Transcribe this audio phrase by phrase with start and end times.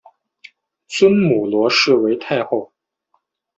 [0.87, 2.73] 尊母罗氏为太后。